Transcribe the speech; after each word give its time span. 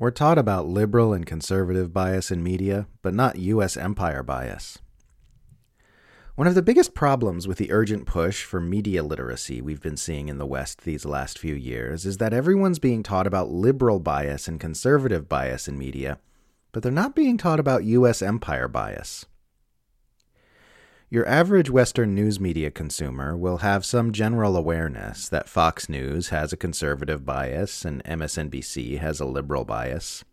We're 0.00 0.10
taught 0.10 0.38
about 0.38 0.66
liberal 0.66 1.12
and 1.12 1.26
conservative 1.26 1.92
bias 1.92 2.30
in 2.30 2.42
media, 2.42 2.86
but 3.02 3.12
not 3.12 3.36
U.S. 3.36 3.76
empire 3.76 4.22
bias. 4.22 4.78
One 6.36 6.46
of 6.46 6.54
the 6.54 6.62
biggest 6.62 6.94
problems 6.94 7.46
with 7.46 7.58
the 7.58 7.70
urgent 7.70 8.06
push 8.06 8.44
for 8.44 8.62
media 8.62 9.02
literacy 9.02 9.60
we've 9.60 9.82
been 9.82 9.98
seeing 9.98 10.30
in 10.30 10.38
the 10.38 10.46
West 10.46 10.84
these 10.84 11.04
last 11.04 11.38
few 11.38 11.54
years 11.54 12.06
is 12.06 12.16
that 12.16 12.32
everyone's 12.32 12.78
being 12.78 13.02
taught 13.02 13.26
about 13.26 13.50
liberal 13.50 14.00
bias 14.00 14.48
and 14.48 14.58
conservative 14.58 15.28
bias 15.28 15.68
in 15.68 15.76
media, 15.76 16.18
but 16.72 16.82
they're 16.82 16.90
not 16.90 17.14
being 17.14 17.36
taught 17.36 17.60
about 17.60 17.84
U.S. 17.84 18.22
empire 18.22 18.68
bias. 18.68 19.26
Your 21.12 21.26
average 21.26 21.68
Western 21.68 22.14
news 22.14 22.38
media 22.38 22.70
consumer 22.70 23.36
will 23.36 23.56
have 23.56 23.84
some 23.84 24.12
general 24.12 24.56
awareness 24.56 25.28
that 25.28 25.48
Fox 25.48 25.88
News 25.88 26.28
has 26.28 26.52
a 26.52 26.56
conservative 26.56 27.26
bias 27.26 27.84
and 27.84 28.04
MSNBC 28.04 29.00
has 29.00 29.18
a 29.18 29.24
liberal 29.24 29.64
bias. 29.64 30.24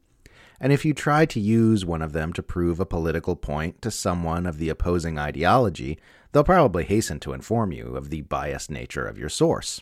And 0.60 0.72
if 0.72 0.86
you 0.86 0.94
try 0.94 1.26
to 1.26 1.40
use 1.40 1.84
one 1.84 2.04
of 2.04 2.14
them 2.14 2.32
to 2.34 2.44
prove 2.44 2.80
a 2.80 2.86
political 2.86 3.36
point 3.36 3.82
to 3.82 3.90
someone 3.90 4.46
of 4.46 4.60
the 4.60 4.70
opposing 4.70 5.18
ideology, 5.18 5.98
they'll 6.32 6.44
probably 6.44 6.84
hasten 6.84 7.20
to 7.22 7.34
inform 7.34 7.72
you 7.72 7.96
of 7.96 8.12
the 8.12 8.22
biased 8.22 8.70
nature 8.70 9.08
of 9.08 9.18
your 9.18 9.30
source. 9.30 9.82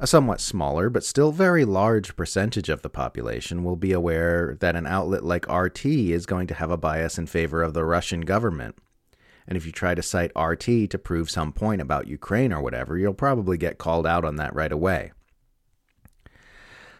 A 0.00 0.06
somewhat 0.06 0.40
smaller 0.40 0.88
but 0.88 1.04
still 1.04 1.30
very 1.30 1.66
large 1.66 2.16
percentage 2.16 2.70
of 2.70 2.80
the 2.80 2.88
population 2.88 3.62
will 3.62 3.76
be 3.76 3.92
aware 3.92 4.56
that 4.60 4.76
an 4.76 4.86
outlet 4.86 5.24
like 5.24 5.46
RT 5.46 5.84
is 5.84 6.24
going 6.24 6.46
to 6.46 6.54
have 6.54 6.70
a 6.70 6.78
bias 6.78 7.18
in 7.18 7.26
favor 7.26 7.62
of 7.62 7.74
the 7.74 7.84
Russian 7.84 8.22
government 8.22 8.76
and 9.46 9.56
if 9.56 9.66
you 9.66 9.72
try 9.72 9.94
to 9.94 10.02
cite 10.02 10.32
RT 10.36 10.90
to 10.90 10.98
prove 10.98 11.30
some 11.30 11.52
point 11.52 11.80
about 11.80 12.08
Ukraine 12.08 12.52
or 12.52 12.62
whatever, 12.62 12.96
you'll 12.96 13.14
probably 13.14 13.58
get 13.58 13.78
called 13.78 14.06
out 14.06 14.24
on 14.24 14.36
that 14.36 14.54
right 14.54 14.72
away. 14.72 15.12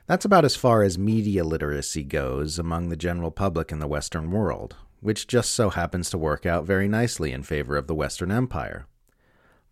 That's 0.06 0.26
about 0.26 0.44
as 0.44 0.54
far 0.54 0.82
as 0.82 0.98
media 0.98 1.44
literacy 1.44 2.04
goes 2.04 2.58
among 2.58 2.88
the 2.88 2.96
general 2.96 3.30
public 3.30 3.72
in 3.72 3.78
the 3.78 3.88
Western 3.88 4.30
world, 4.30 4.76
which 5.00 5.26
just 5.26 5.52
so 5.52 5.70
happens 5.70 6.10
to 6.10 6.18
work 6.18 6.44
out 6.44 6.66
very 6.66 6.88
nicely 6.88 7.32
in 7.32 7.42
favor 7.42 7.76
of 7.76 7.86
the 7.86 7.94
Western 7.94 8.30
Empire. 8.30 8.86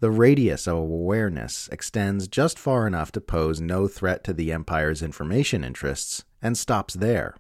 The 0.00 0.10
radius 0.10 0.66
of 0.66 0.78
awareness 0.78 1.68
extends 1.70 2.26
just 2.26 2.58
far 2.58 2.86
enough 2.86 3.12
to 3.12 3.20
pose 3.20 3.60
no 3.60 3.86
threat 3.86 4.24
to 4.24 4.32
the 4.32 4.50
Empire's 4.50 5.02
information 5.02 5.62
interests 5.62 6.24
and 6.40 6.58
stops 6.58 6.94
there. 6.94 7.36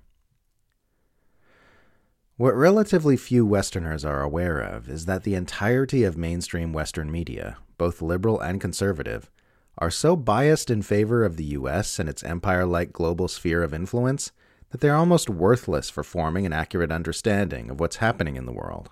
What 2.42 2.56
relatively 2.56 3.16
few 3.16 3.46
Westerners 3.46 4.04
are 4.04 4.20
aware 4.20 4.58
of 4.58 4.88
is 4.88 5.04
that 5.04 5.22
the 5.22 5.36
entirety 5.36 6.02
of 6.02 6.16
mainstream 6.16 6.72
Western 6.72 7.08
media, 7.08 7.58
both 7.78 8.02
liberal 8.02 8.40
and 8.40 8.60
conservative, 8.60 9.30
are 9.78 9.92
so 9.92 10.16
biased 10.16 10.68
in 10.68 10.82
favor 10.82 11.24
of 11.24 11.36
the 11.36 11.44
US 11.44 12.00
and 12.00 12.08
its 12.08 12.24
empire 12.24 12.66
like 12.66 12.92
global 12.92 13.28
sphere 13.28 13.62
of 13.62 13.72
influence 13.72 14.32
that 14.70 14.80
they're 14.80 14.96
almost 14.96 15.30
worthless 15.30 15.88
for 15.88 16.02
forming 16.02 16.44
an 16.44 16.52
accurate 16.52 16.90
understanding 16.90 17.70
of 17.70 17.78
what's 17.78 17.98
happening 17.98 18.34
in 18.34 18.44
the 18.44 18.50
world. 18.50 18.90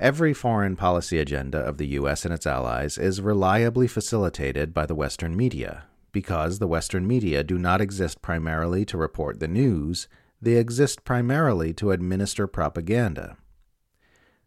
Every 0.00 0.34
foreign 0.34 0.74
policy 0.74 1.20
agenda 1.20 1.58
of 1.58 1.78
the 1.78 1.86
US 2.00 2.24
and 2.24 2.34
its 2.34 2.48
allies 2.48 2.98
is 2.98 3.20
reliably 3.20 3.86
facilitated 3.86 4.74
by 4.74 4.84
the 4.84 4.96
Western 4.96 5.36
media, 5.36 5.84
because 6.10 6.58
the 6.58 6.66
Western 6.66 7.06
media 7.06 7.44
do 7.44 7.56
not 7.56 7.80
exist 7.80 8.20
primarily 8.20 8.84
to 8.86 8.98
report 8.98 9.38
the 9.38 9.46
news 9.46 10.08
they 10.46 10.58
exist 10.58 11.02
primarily 11.02 11.72
to 11.72 11.90
administer 11.90 12.46
propaganda. 12.46 13.36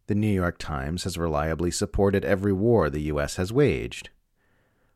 The 0.08 0.16
New 0.16 0.31
York 0.33 0.58
Times 0.58 1.03
has 1.03 1.17
reliably 1.17 1.72
supported 1.72 2.23
every 2.23 2.53
war 2.53 2.89
the 2.89 3.02
U.S. 3.11 3.36
has 3.36 3.52
waged. 3.52 4.09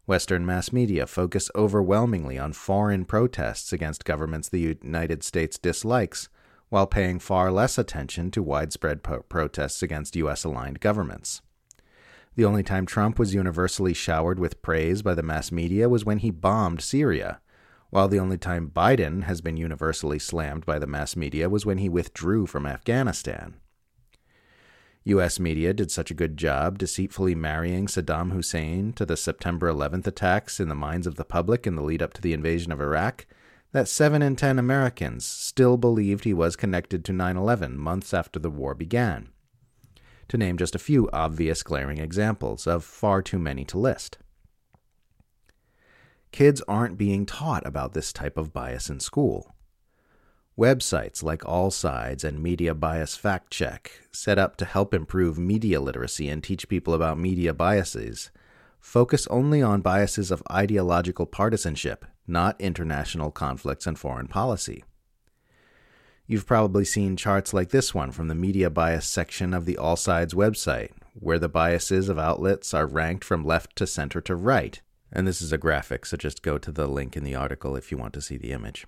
Western 0.05 0.45
mass 0.45 0.71
media 0.71 1.05
focus 1.05 1.51
overwhelmingly 1.55 2.39
on 2.39 2.53
foreign 2.53 3.03
protests 3.03 3.73
against 3.73 4.05
governments 4.05 4.47
the 4.47 4.77
United 4.81 5.23
States 5.23 5.57
dislikes, 5.57 6.29
while 6.69 6.87
paying 6.87 7.19
far 7.19 7.51
less 7.51 7.77
attention 7.77 8.31
to 8.31 8.41
widespread 8.41 9.03
protests 9.03 9.83
against 9.83 10.15
U.S. 10.15 10.45
aligned 10.45 10.79
governments. 10.79 11.41
The 12.35 12.45
only 12.45 12.63
time 12.63 12.85
Trump 12.85 13.19
was 13.19 13.33
universally 13.33 13.93
showered 13.93 14.39
with 14.39 14.61
praise 14.61 15.01
by 15.01 15.15
the 15.15 15.21
mass 15.21 15.51
media 15.51 15.89
was 15.89 16.05
when 16.05 16.19
he 16.19 16.31
bombed 16.31 16.79
Syria, 16.79 17.41
while 17.93 18.07
the 18.07 18.19
only 18.19 18.39
time 18.39 18.71
Biden 18.73 19.25
has 19.25 19.39
been 19.39 19.55
universally 19.55 20.17
slammed 20.17 20.65
by 20.65 20.79
the 20.79 20.87
mass 20.87 21.15
media 21.15 21.47
was 21.47 21.63
when 21.63 21.77
he 21.77 21.87
withdrew 21.87 22.47
from 22.47 22.65
Afghanistan. 22.65 23.53
U.S. 25.03 25.39
media 25.39 25.75
did 25.75 25.91
such 25.91 26.09
a 26.09 26.15
good 26.15 26.35
job 26.35 26.79
deceitfully 26.79 27.35
marrying 27.35 27.85
Saddam 27.85 28.31
Hussein 28.31 28.93
to 28.93 29.05
the 29.05 29.15
September 29.15 29.71
11th 29.71 30.07
attacks 30.07 30.59
in 30.59 30.69
the 30.69 30.75
minds 30.75 31.05
of 31.05 31.17
the 31.17 31.23
public 31.23 31.67
in 31.67 31.75
the 31.75 31.83
lead 31.83 32.01
up 32.01 32.13
to 32.13 32.21
the 32.21 32.33
invasion 32.33 32.71
of 32.71 32.81
Iraq 32.81 33.27
that 33.73 33.87
7 33.87 34.23
in 34.23 34.35
10 34.35 34.57
Americans 34.57 35.23
still 35.23 35.77
believed 35.77 36.23
he 36.23 36.33
was 36.33 36.55
connected 36.55 37.05
to 37.05 37.13
9 37.13 37.37
11 37.37 37.77
months 37.77 38.11
after 38.11 38.39
the 38.39 38.49
war 38.49 38.73
began. 38.73 39.29
To 40.29 40.37
name 40.37 40.57
just 40.57 40.73
a 40.73 40.79
few 40.79 41.09
obvious 41.13 41.61
glaring 41.61 41.99
examples 41.99 42.65
of 42.65 42.83
far 42.83 43.21
too 43.21 43.37
many 43.37 43.65
to 43.65 43.77
list. 43.77 44.17
Kids 46.33 46.63
aren't 46.67 46.97
being 46.97 47.27
taught 47.27 47.63
about 47.63 47.93
this 47.93 48.11
type 48.11 48.39
of 48.39 48.51
bias 48.51 48.89
in 48.89 48.99
school. 48.99 49.53
Websites 50.57 51.21
like 51.21 51.41
AllSides 51.41 52.23
and 52.23 52.41
Media 52.41 52.73
Bias 52.73 53.15
Fact 53.15 53.51
Check, 53.51 53.91
set 54.11 54.39
up 54.39 54.57
to 54.57 54.65
help 54.65 54.95
improve 54.95 55.37
media 55.37 55.79
literacy 55.79 56.27
and 56.29 56.43
teach 56.43 56.67
people 56.67 56.95
about 56.95 57.19
media 57.19 57.53
biases, 57.53 58.31
focus 58.79 59.27
only 59.27 59.61
on 59.61 59.81
biases 59.81 60.31
of 60.31 60.41
ideological 60.51 61.27
partisanship, 61.27 62.03
not 62.25 62.59
international 62.59 63.29
conflicts 63.29 63.85
and 63.85 63.99
foreign 63.99 64.27
policy. 64.27 64.83
You've 66.25 66.47
probably 66.47 66.83
seen 66.83 67.15
charts 67.15 67.53
like 67.53 67.69
this 67.69 67.93
one 67.93 68.11
from 68.11 68.27
the 68.27 68.33
media 68.33 68.71
bias 68.71 69.05
section 69.05 69.53
of 69.53 69.65
the 69.65 69.75
AllSides 69.75 70.33
website, 70.33 70.93
where 71.13 71.37
the 71.37 71.47
biases 71.47 72.09
of 72.09 72.17
outlets 72.17 72.73
are 72.73 72.87
ranked 72.87 73.23
from 73.23 73.45
left 73.45 73.75
to 73.75 73.85
center 73.85 74.19
to 74.21 74.35
right, 74.35 74.81
and 75.13 75.27
this 75.27 75.41
is 75.41 75.53
a 75.53 75.57
graphic, 75.57 76.05
so 76.05 76.17
just 76.17 76.41
go 76.41 76.57
to 76.57 76.71
the 76.71 76.87
link 76.87 77.15
in 77.15 77.23
the 77.23 77.35
article 77.35 77.75
if 77.75 77.91
you 77.91 77.97
want 77.97 78.13
to 78.13 78.21
see 78.21 78.35
the 78.35 78.51
image. 78.51 78.85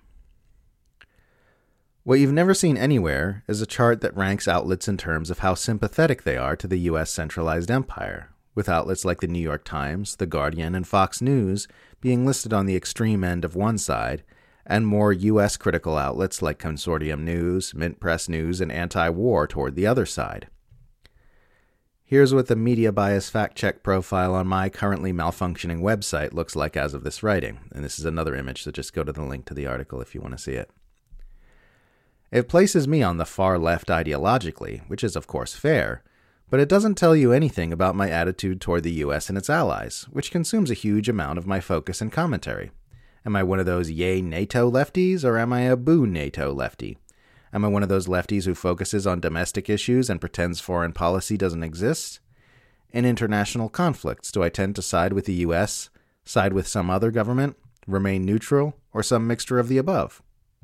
What 2.02 2.18
you've 2.20 2.32
never 2.32 2.52
seen 2.52 2.76
anywhere 2.76 3.44
is 3.48 3.62
a 3.62 3.66
chart 3.66 4.00
that 4.00 4.16
ranks 4.16 4.46
outlets 4.46 4.86
in 4.86 4.96
terms 4.96 5.30
of 5.30 5.38
how 5.38 5.54
sympathetic 5.54 6.22
they 6.22 6.36
are 6.36 6.56
to 6.56 6.66
the 6.66 6.78
US 6.90 7.10
centralized 7.10 7.70
empire, 7.70 8.30
with 8.54 8.68
outlets 8.68 9.04
like 9.04 9.20
the 9.20 9.26
New 9.26 9.40
York 9.40 9.64
Times, 9.64 10.16
The 10.16 10.26
Guardian, 10.26 10.74
and 10.74 10.86
Fox 10.86 11.22
News 11.22 11.66
being 12.00 12.26
listed 12.26 12.52
on 12.52 12.66
the 12.66 12.76
extreme 12.76 13.24
end 13.24 13.44
of 13.44 13.56
one 13.56 13.78
side, 13.78 14.22
and 14.66 14.86
more 14.86 15.12
US 15.12 15.56
critical 15.56 15.96
outlets 15.96 16.42
like 16.42 16.58
Consortium 16.58 17.20
News, 17.20 17.72
MintPress 17.72 18.28
News, 18.28 18.60
and 18.60 18.72
Anti 18.72 19.08
War 19.10 19.46
toward 19.46 19.76
the 19.76 19.86
other 19.86 20.06
side. 20.06 20.48
Here's 22.08 22.32
what 22.32 22.46
the 22.46 22.54
media 22.54 22.92
bias 22.92 23.28
fact 23.28 23.56
check 23.56 23.82
profile 23.82 24.32
on 24.32 24.46
my 24.46 24.68
currently 24.68 25.12
malfunctioning 25.12 25.80
website 25.80 26.32
looks 26.32 26.54
like 26.54 26.76
as 26.76 26.94
of 26.94 27.02
this 27.02 27.20
writing. 27.20 27.58
And 27.72 27.84
this 27.84 27.98
is 27.98 28.04
another 28.04 28.36
image, 28.36 28.62
so 28.62 28.70
just 28.70 28.92
go 28.94 29.02
to 29.02 29.10
the 29.10 29.24
link 29.24 29.44
to 29.46 29.54
the 29.54 29.66
article 29.66 30.00
if 30.00 30.14
you 30.14 30.20
want 30.20 30.32
to 30.32 30.42
see 30.42 30.52
it. 30.52 30.70
It 32.30 32.48
places 32.48 32.86
me 32.86 33.02
on 33.02 33.16
the 33.16 33.24
far 33.24 33.58
left 33.58 33.88
ideologically, 33.88 34.88
which 34.88 35.02
is 35.02 35.16
of 35.16 35.26
course 35.26 35.56
fair, 35.56 36.04
but 36.48 36.60
it 36.60 36.68
doesn't 36.68 36.94
tell 36.94 37.16
you 37.16 37.32
anything 37.32 37.72
about 37.72 37.96
my 37.96 38.08
attitude 38.08 38.60
toward 38.60 38.84
the 38.84 39.02
US 39.02 39.28
and 39.28 39.36
its 39.36 39.50
allies, 39.50 40.06
which 40.12 40.30
consumes 40.30 40.70
a 40.70 40.74
huge 40.74 41.08
amount 41.08 41.38
of 41.38 41.46
my 41.48 41.58
focus 41.58 42.00
and 42.00 42.12
commentary. 42.12 42.70
Am 43.24 43.34
I 43.34 43.42
one 43.42 43.58
of 43.58 43.66
those 43.66 43.90
yay 43.90 44.22
NATO 44.22 44.70
lefties, 44.70 45.24
or 45.24 45.38
am 45.38 45.52
I 45.52 45.62
a 45.62 45.76
boo 45.76 46.06
NATO 46.06 46.52
lefty? 46.54 46.98
Am 47.52 47.64
I 47.64 47.68
one 47.68 47.82
of 47.82 47.88
those 47.88 48.06
lefties 48.06 48.44
who 48.44 48.54
focuses 48.54 49.06
on 49.06 49.20
domestic 49.20 49.70
issues 49.70 50.10
and 50.10 50.20
pretends 50.20 50.60
foreign 50.60 50.92
policy 50.92 51.36
doesn't 51.36 51.62
exist? 51.62 52.20
In 52.90 53.04
international 53.04 53.68
conflicts, 53.68 54.32
do 54.32 54.42
I 54.42 54.48
tend 54.48 54.76
to 54.76 54.82
side 54.82 55.12
with 55.12 55.26
the 55.26 55.34
US, 55.34 55.90
side 56.24 56.52
with 56.52 56.66
some 56.66 56.90
other 56.90 57.10
government, 57.10 57.56
remain 57.86 58.24
neutral, 58.24 58.76
or 58.92 59.02
some 59.02 59.26
mixture 59.26 59.58
of 59.58 59.68
the 59.68 59.78
above? 59.78 60.22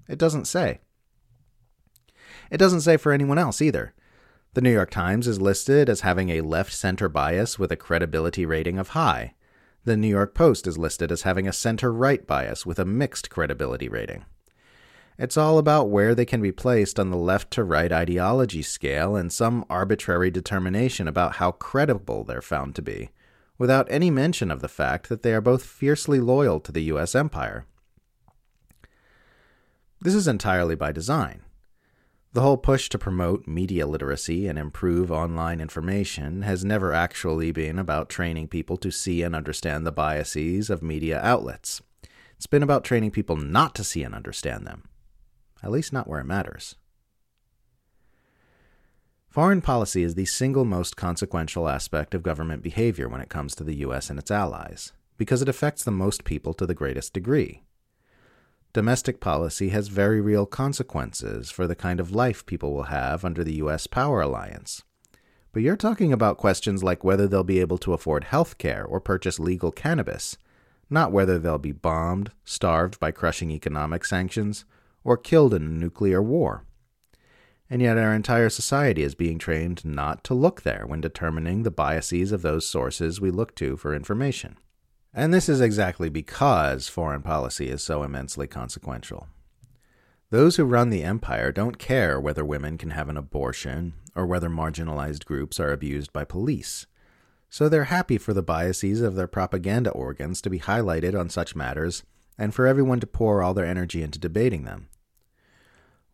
It 0.08 0.18
doesn't 0.18 0.46
say. 0.46 0.80
It 2.50 2.58
doesn't 2.58 2.80
say 2.82 2.96
for 2.96 3.12
anyone 3.12 3.38
else 3.38 3.62
either. 3.62 3.94
The 4.54 4.60
New 4.60 4.72
York 4.72 4.90
Times 4.90 5.26
is 5.26 5.40
listed 5.40 5.88
as 5.88 6.02
having 6.02 6.28
a 6.28 6.42
left 6.42 6.72
center 6.72 7.08
bias 7.08 7.58
with 7.58 7.72
a 7.72 7.76
credibility 7.76 8.44
rating 8.44 8.78
of 8.78 8.88
high. 8.88 9.34
The 9.84 9.96
New 9.96 10.08
York 10.08 10.34
Post 10.34 10.66
is 10.66 10.76
listed 10.76 11.10
as 11.10 11.22
having 11.22 11.48
a 11.48 11.52
center 11.52 11.92
right 11.92 12.26
bias 12.26 12.66
with 12.66 12.78
a 12.78 12.84
mixed 12.84 13.30
credibility 13.30 13.88
rating. 13.88 14.26
It's 15.18 15.36
all 15.36 15.58
about 15.58 15.90
where 15.90 16.14
they 16.14 16.24
can 16.24 16.40
be 16.40 16.52
placed 16.52 16.98
on 16.98 17.10
the 17.10 17.16
left 17.16 17.50
to 17.52 17.64
right 17.64 17.92
ideology 17.92 18.62
scale 18.62 19.14
and 19.14 19.32
some 19.32 19.64
arbitrary 19.68 20.30
determination 20.30 21.06
about 21.06 21.36
how 21.36 21.52
credible 21.52 22.24
they're 22.24 22.40
found 22.40 22.74
to 22.76 22.82
be, 22.82 23.10
without 23.58 23.86
any 23.90 24.10
mention 24.10 24.50
of 24.50 24.60
the 24.60 24.68
fact 24.68 25.08
that 25.08 25.22
they 25.22 25.34
are 25.34 25.40
both 25.40 25.64
fiercely 25.64 26.18
loyal 26.18 26.60
to 26.60 26.72
the 26.72 26.84
US 26.84 27.14
empire. 27.14 27.66
This 30.00 30.14
is 30.14 30.26
entirely 30.26 30.74
by 30.74 30.90
design. 30.90 31.42
The 32.32 32.40
whole 32.40 32.56
push 32.56 32.88
to 32.88 32.98
promote 32.98 33.46
media 33.46 33.86
literacy 33.86 34.48
and 34.48 34.58
improve 34.58 35.12
online 35.12 35.60
information 35.60 36.42
has 36.42 36.64
never 36.64 36.94
actually 36.94 37.52
been 37.52 37.78
about 37.78 38.08
training 38.08 38.48
people 38.48 38.78
to 38.78 38.90
see 38.90 39.22
and 39.22 39.36
understand 39.36 39.86
the 39.86 39.92
biases 39.92 40.70
of 40.70 40.82
media 40.82 41.20
outlets. 41.20 41.82
It's 42.36 42.46
been 42.46 42.62
about 42.62 42.84
training 42.84 43.10
people 43.10 43.36
not 43.36 43.74
to 43.74 43.84
see 43.84 44.02
and 44.02 44.14
understand 44.14 44.66
them, 44.66 44.84
at 45.62 45.70
least 45.70 45.92
not 45.92 46.08
where 46.08 46.20
it 46.20 46.26
matters. 46.26 46.76
Foreign 49.28 49.62
policy 49.62 50.02
is 50.02 50.14
the 50.14 50.26
single 50.26 50.66
most 50.66 50.94
consequential 50.96 51.66
aspect 51.66 52.14
of 52.14 52.22
government 52.22 52.62
behavior 52.62 53.08
when 53.08 53.22
it 53.22 53.30
comes 53.30 53.54
to 53.54 53.64
the 53.64 53.76
U.S. 53.76 54.10
and 54.10 54.18
its 54.18 54.30
allies, 54.30 54.92
because 55.16 55.40
it 55.40 55.48
affects 55.48 55.82
the 55.82 55.90
most 55.90 56.24
people 56.24 56.52
to 56.52 56.66
the 56.66 56.74
greatest 56.74 57.14
degree. 57.14 57.62
Domestic 58.74 59.20
policy 59.20 59.70
has 59.70 59.88
very 59.88 60.20
real 60.20 60.44
consequences 60.44 61.50
for 61.50 61.66
the 61.66 61.74
kind 61.74 62.00
of 62.00 62.14
life 62.14 62.44
people 62.44 62.74
will 62.74 62.84
have 62.84 63.24
under 63.24 63.42
the 63.44 63.54
U.S. 63.54 63.86
power 63.86 64.20
alliance. 64.20 64.82
But 65.52 65.62
you're 65.62 65.76
talking 65.76 66.12
about 66.12 66.38
questions 66.38 66.82
like 66.82 67.04
whether 67.04 67.26
they'll 67.26 67.44
be 67.44 67.60
able 67.60 67.78
to 67.78 67.92
afford 67.92 68.24
health 68.24 68.58
care 68.58 68.84
or 68.84 69.00
purchase 69.00 69.38
legal 69.38 69.70
cannabis, 69.72 70.36
not 70.88 71.12
whether 71.12 71.38
they'll 71.38 71.58
be 71.58 71.72
bombed, 71.72 72.32
starved 72.44 72.98
by 72.98 73.10
crushing 73.10 73.50
economic 73.50 74.04
sanctions, 74.04 74.64
or 75.04 75.16
killed 75.16 75.54
in 75.54 75.62
a 75.62 75.66
nuclear 75.66 76.22
war 76.22 76.64
and 77.72 77.80
yet 77.80 77.96
our 77.96 78.12
entire 78.12 78.50
society 78.50 79.02
is 79.02 79.14
being 79.14 79.38
trained 79.38 79.82
not 79.82 80.22
to 80.24 80.34
look 80.34 80.60
there 80.60 80.84
when 80.86 81.00
determining 81.00 81.62
the 81.62 81.70
biases 81.70 82.30
of 82.30 82.42
those 82.42 82.68
sources 82.68 83.18
we 83.18 83.30
look 83.30 83.54
to 83.54 83.78
for 83.78 83.94
information. 83.94 84.58
And 85.14 85.32
this 85.32 85.48
is 85.48 85.62
exactly 85.62 86.10
because 86.10 86.88
foreign 86.88 87.22
policy 87.22 87.70
is 87.70 87.82
so 87.82 88.02
immensely 88.02 88.46
consequential. 88.46 89.26
Those 90.28 90.56
who 90.56 90.66
run 90.66 90.90
the 90.90 91.02
empire 91.02 91.50
don't 91.50 91.78
care 91.78 92.20
whether 92.20 92.44
women 92.44 92.76
can 92.76 92.90
have 92.90 93.08
an 93.08 93.16
abortion 93.16 93.94
or 94.14 94.26
whether 94.26 94.50
marginalized 94.50 95.24
groups 95.24 95.58
are 95.58 95.72
abused 95.72 96.12
by 96.12 96.24
police. 96.24 96.86
So 97.48 97.70
they're 97.70 97.84
happy 97.84 98.18
for 98.18 98.34
the 98.34 98.42
biases 98.42 99.00
of 99.00 99.14
their 99.14 99.26
propaganda 99.26 99.88
organs 99.92 100.42
to 100.42 100.50
be 100.50 100.58
highlighted 100.58 101.18
on 101.18 101.30
such 101.30 101.56
matters 101.56 102.02
and 102.36 102.54
for 102.54 102.66
everyone 102.66 103.00
to 103.00 103.06
pour 103.06 103.42
all 103.42 103.54
their 103.54 103.64
energy 103.64 104.02
into 104.02 104.18
debating 104.18 104.64
them. 104.64 104.88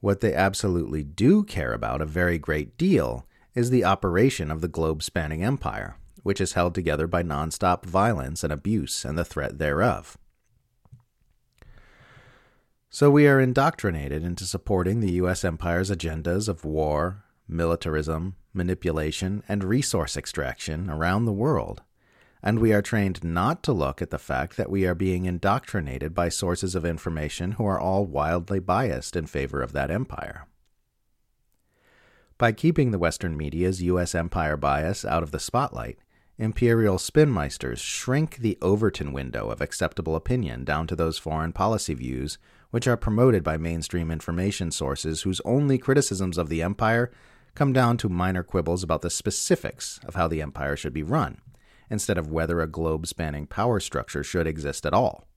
What 0.00 0.20
they 0.20 0.34
absolutely 0.34 1.02
do 1.02 1.42
care 1.42 1.72
about 1.72 2.00
a 2.00 2.06
very 2.06 2.38
great 2.38 2.76
deal 2.76 3.26
is 3.54 3.70
the 3.70 3.84
operation 3.84 4.50
of 4.50 4.60
the 4.60 4.68
globe 4.68 5.02
spanning 5.02 5.42
empire, 5.42 5.96
which 6.22 6.40
is 6.40 6.52
held 6.52 6.74
together 6.74 7.06
by 7.06 7.22
nonstop 7.22 7.84
violence 7.84 8.44
and 8.44 8.52
abuse 8.52 9.04
and 9.04 9.18
the 9.18 9.24
threat 9.24 9.58
thereof. 9.58 10.16
So 12.90 13.10
we 13.10 13.26
are 13.26 13.40
indoctrinated 13.40 14.22
into 14.22 14.44
supporting 14.44 15.00
the 15.00 15.12
U.S. 15.12 15.44
empire's 15.44 15.90
agendas 15.90 16.48
of 16.48 16.64
war, 16.64 17.24
militarism, 17.46 18.36
manipulation, 18.54 19.42
and 19.48 19.64
resource 19.64 20.16
extraction 20.16 20.88
around 20.88 21.24
the 21.24 21.32
world 21.32 21.82
and 22.42 22.58
we 22.58 22.72
are 22.72 22.82
trained 22.82 23.24
not 23.24 23.62
to 23.64 23.72
look 23.72 24.00
at 24.00 24.10
the 24.10 24.18
fact 24.18 24.56
that 24.56 24.70
we 24.70 24.86
are 24.86 24.94
being 24.94 25.24
indoctrinated 25.24 26.14
by 26.14 26.28
sources 26.28 26.74
of 26.74 26.84
information 26.84 27.52
who 27.52 27.66
are 27.66 27.80
all 27.80 28.04
wildly 28.04 28.60
biased 28.60 29.16
in 29.16 29.26
favor 29.26 29.62
of 29.62 29.72
that 29.72 29.90
empire. 29.90 30.46
By 32.36 32.52
keeping 32.52 32.92
the 32.92 32.98
Western 32.98 33.36
media's 33.36 33.82
U.S. 33.82 34.14
empire 34.14 34.56
bias 34.56 35.04
out 35.04 35.24
of 35.24 35.32
the 35.32 35.40
spotlight, 35.40 35.98
imperial 36.38 36.96
spinmeisters 36.96 37.78
shrink 37.78 38.36
the 38.36 38.56
Overton 38.62 39.12
window 39.12 39.50
of 39.50 39.60
acceptable 39.60 40.14
opinion 40.14 40.64
down 40.64 40.86
to 40.86 40.94
those 40.94 41.18
foreign 41.18 41.52
policy 41.52 41.94
views 41.94 42.38
which 42.70 42.86
are 42.86 42.96
promoted 42.96 43.42
by 43.42 43.56
mainstream 43.56 44.10
information 44.10 44.70
sources 44.70 45.22
whose 45.22 45.40
only 45.44 45.78
criticisms 45.78 46.38
of 46.38 46.48
the 46.48 46.62
empire 46.62 47.10
come 47.56 47.72
down 47.72 47.96
to 47.96 48.08
minor 48.08 48.44
quibbles 48.44 48.84
about 48.84 49.02
the 49.02 49.10
specifics 49.10 49.98
of 50.04 50.14
how 50.14 50.28
the 50.28 50.40
empire 50.40 50.76
should 50.76 50.92
be 50.92 51.02
run 51.02 51.40
instead 51.90 52.18
of 52.18 52.30
whether 52.30 52.60
a 52.60 52.66
globe 52.66 53.06
spanning 53.06 53.46
power 53.46 53.80
structure 53.80 54.22
should 54.22 54.46
exist 54.46 54.84
at 54.84 54.94
all. 54.94 55.28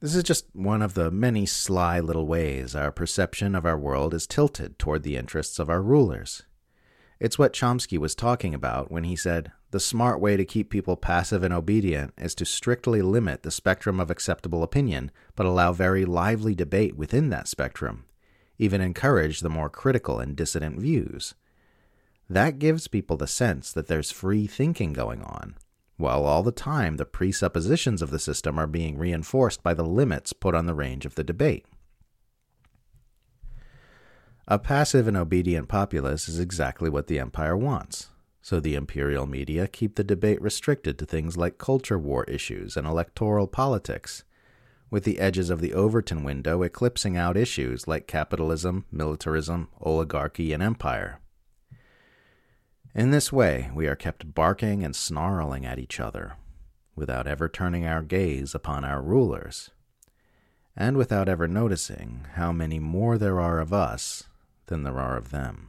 This 0.00 0.14
is 0.14 0.24
just 0.24 0.46
one 0.52 0.82
of 0.82 0.92
the 0.92 1.10
many 1.10 1.46
sly 1.46 2.00
little 2.00 2.26
ways 2.26 2.74
our 2.74 2.92
perception 2.92 3.54
of 3.54 3.64
our 3.64 3.78
world 3.78 4.12
is 4.12 4.26
tilted 4.26 4.78
toward 4.78 5.02
the 5.02 5.16
interests 5.16 5.58
of 5.58 5.70
our 5.70 5.80
rulers. 5.80 6.42
It's 7.18 7.38
what 7.38 7.54
Chomsky 7.54 7.96
was 7.96 8.14
talking 8.14 8.52
about 8.52 8.90
when 8.90 9.04
he 9.04 9.16
said, 9.16 9.52
The 9.70 9.80
smart 9.80 10.20
way 10.20 10.36
to 10.36 10.44
keep 10.44 10.68
people 10.68 10.98
passive 10.98 11.42
and 11.42 11.54
obedient 11.54 12.12
is 12.18 12.34
to 12.34 12.44
strictly 12.44 13.00
limit 13.00 13.42
the 13.42 13.50
spectrum 13.50 13.98
of 13.98 14.10
acceptable 14.10 14.62
opinion, 14.62 15.10
but 15.34 15.46
allow 15.46 15.72
very 15.72 16.04
lively 16.04 16.54
debate 16.54 16.94
within 16.94 17.30
that 17.30 17.48
spectrum, 17.48 18.04
even 18.58 18.82
encourage 18.82 19.40
the 19.40 19.48
more 19.48 19.70
critical 19.70 20.20
and 20.20 20.36
dissident 20.36 20.78
views. 20.78 21.34
That 22.28 22.58
gives 22.58 22.88
people 22.88 23.16
the 23.16 23.26
sense 23.26 23.72
that 23.72 23.86
there's 23.86 24.10
free 24.10 24.46
thinking 24.46 24.92
going 24.92 25.22
on, 25.22 25.54
while 25.96 26.24
all 26.24 26.42
the 26.42 26.52
time 26.52 26.96
the 26.96 27.04
presuppositions 27.04 28.02
of 28.02 28.10
the 28.10 28.18
system 28.18 28.58
are 28.58 28.66
being 28.66 28.98
reinforced 28.98 29.62
by 29.62 29.74
the 29.74 29.84
limits 29.84 30.32
put 30.32 30.54
on 30.54 30.66
the 30.66 30.74
range 30.74 31.06
of 31.06 31.14
the 31.14 31.24
debate. 31.24 31.66
A 34.48 34.58
passive 34.58 35.08
and 35.08 35.16
obedient 35.16 35.68
populace 35.68 36.28
is 36.28 36.38
exactly 36.38 36.88
what 36.88 37.06
the 37.06 37.18
empire 37.18 37.56
wants, 37.56 38.10
so 38.42 38.60
the 38.60 38.76
imperial 38.76 39.26
media 39.26 39.66
keep 39.66 39.96
the 39.96 40.04
debate 40.04 40.40
restricted 40.40 40.98
to 40.98 41.06
things 41.06 41.36
like 41.36 41.58
culture 41.58 41.98
war 41.98 42.24
issues 42.24 42.76
and 42.76 42.86
electoral 42.86 43.48
politics, 43.48 44.24
with 44.88 45.02
the 45.02 45.18
edges 45.18 45.50
of 45.50 45.60
the 45.60 45.74
Overton 45.74 46.22
window 46.22 46.62
eclipsing 46.62 47.16
out 47.16 47.36
issues 47.36 47.88
like 47.88 48.06
capitalism, 48.06 48.84
militarism, 48.92 49.68
oligarchy, 49.80 50.52
and 50.52 50.62
empire. 50.62 51.20
In 52.96 53.10
this 53.10 53.30
way, 53.30 53.70
we 53.74 53.88
are 53.88 53.94
kept 53.94 54.34
barking 54.34 54.82
and 54.82 54.96
snarling 54.96 55.66
at 55.66 55.78
each 55.78 56.00
other, 56.00 56.36
without 56.94 57.26
ever 57.26 57.46
turning 57.46 57.86
our 57.86 58.00
gaze 58.00 58.54
upon 58.54 58.86
our 58.86 59.02
rulers, 59.02 59.68
and 60.74 60.96
without 60.96 61.28
ever 61.28 61.46
noticing 61.46 62.26
how 62.36 62.52
many 62.52 62.78
more 62.78 63.18
there 63.18 63.38
are 63.38 63.60
of 63.60 63.70
us 63.70 64.24
than 64.68 64.82
there 64.82 64.98
are 64.98 65.18
of 65.18 65.30
them. 65.30 65.65